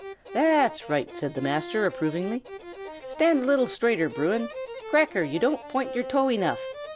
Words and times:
"That's 0.33 0.89
right!" 0.89 1.15
said 1.15 1.35
the 1.35 1.43
master, 1.43 1.85
approvingly. 1.85 2.43
"Stand 3.09 3.43
a 3.43 3.45
little 3.45 3.67
straighter, 3.67 4.09
Bruin! 4.09 4.49
Cracker, 4.89 5.21
you 5.21 5.37
don't 5.37 5.61
point 5.69 5.93
your 5.93 6.05
toe 6.05 6.31
enough. 6.31 6.59